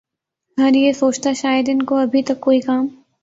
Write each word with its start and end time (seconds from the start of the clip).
ھر 0.57 0.75
یہ 0.75 0.91
سوچتا 0.93 1.33
شاید 1.33 1.69
ان 1.69 1.81
کو 1.83 1.97
ابھی 1.97 2.23
تک 2.23 2.39
کوئی 2.39 2.59
کام 2.61 2.87